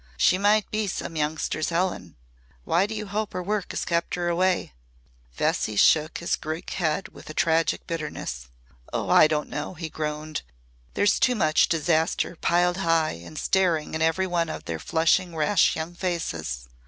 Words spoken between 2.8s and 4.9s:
do you hope her work has kept her away?"